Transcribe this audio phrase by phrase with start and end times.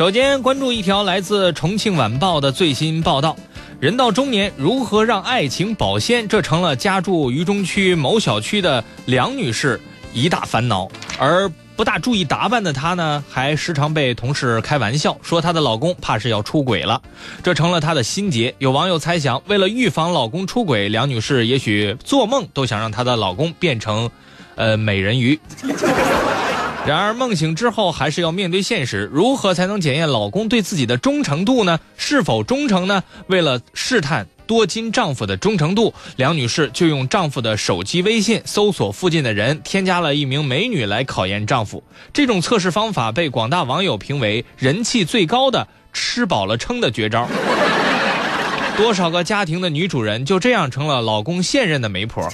[0.00, 3.36] 首先关注一条来自重庆晚报的最新报道：
[3.78, 9.78] 人到中年如何让爱情保鲜，这成了家住渝中区某小区的梁女士
[10.14, 10.88] 一大烦恼。
[11.18, 11.46] 而
[11.76, 17.02] 不大注意打扮的她呢，还时常被同事开玩笑说她的老公怕是要出轨了，
[17.42, 18.54] 这成了她的心结。
[18.56, 24.10] 有网友猜想，为了预防老公出轨，梁女士也许做梦都想让她的老公变成，
[24.54, 25.38] 呃，美人鱼。
[26.86, 31.78] 然而梦醒之后还是要面对现实，如何才能检验老公对自己的忠诚度呢？
[31.96, 33.04] 是否忠诚呢？
[33.26, 41.84] 为了试探多金丈夫的忠诚度，梁女士就用丈夫的手机微信搜索附近的人，添加了一名美女来考验丈夫。
[42.12, 47.28] 这种测试方法被广大网友评为人气最高的吃饱了撑的绝招。
[48.76, 52.26] 多少个家庭的女主人就这样成了老公现任的媒婆。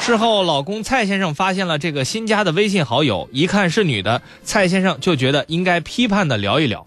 [0.00, 6.84] 事后，老公蔡先生发现了这个新加的微信好友，一看是女的，蔡先生就觉得应该批判的聊一聊。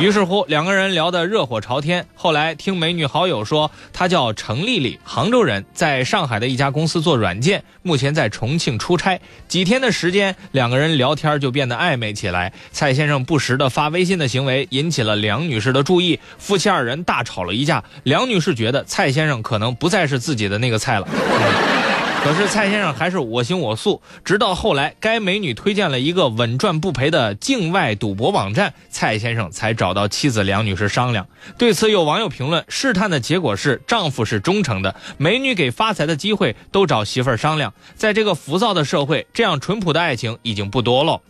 [0.00, 2.06] 于是乎，两个人聊得热火朝天。
[2.14, 9.20] 后来听美女好友说，她叫程丽丽，杭州人，在上海的一家公司做软件，目前在重庆出差。
[9.46, 12.50] 几天的时间，两个人聊天就变得暧昧起来。
[12.72, 17.84] 蔡先生不时的发微信的行为引起了梁女士的注意，夫妻二人大吵了一架。
[18.04, 21.06] 梁女士觉得蔡先生可能不再是自己的那个蔡了。
[22.22, 31.26] 可是蔡先生还是我行我素，直到后来该美女推荐了一个稳赚不赔的境外赌博网站，蔡先生才找到妻子梁女士商量。
[31.56, 37.72] 对此，有网友评论：试探的结果是丈夫是忠诚的，美女给发财的机会都找媳妇儿商量。
[37.94, 41.20] 在这个浮躁的社会，这样淳朴的爱情已经不多了。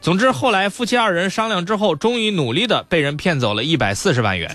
[0.00, 4.54] 总之，后来夫妻二人商量之后，终于努力的被人骗走了一百四十万元。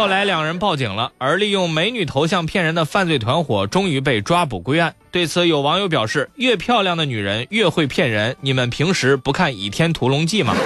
[0.00, 4.94] 后来两人报警了，而利用美女头像骗人的犯罪团伙终于被抓捕归案。
[5.10, 10.56] 对此，有网友表示：“越漂亮的女人越会骗人，你们平时不看《倚天屠龙记》吗？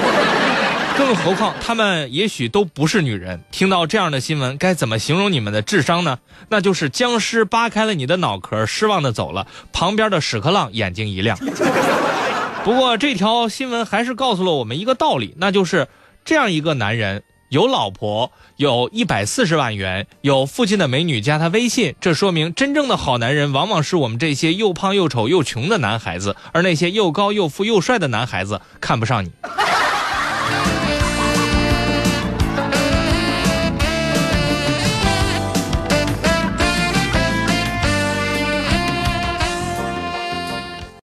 [0.97, 3.43] 更何况她们也许都不是女人。
[3.51, 6.21] 听到这样的新闻，该怎么形容你们的智商呢？
[6.49, 9.49] 那就是僵尸扒开了你的脑壳，失望的走了。
[9.73, 11.37] 旁边的屎壳郎眼睛一亮。
[12.63, 15.89] 不过这条新闻还是告诉了我们一个道理，那就是
[16.25, 29.31] 这样一个男人。”有老婆，有一百四十万元，有附近的美女加他微信，这说明真正的好男人往往是我们这些又胖又丑又穷的男孩子，而那些又高又富又帅的男孩子看不上你。